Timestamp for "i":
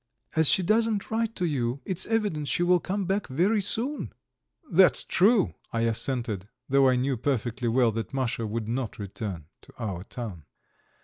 5.71-5.81, 6.89-6.95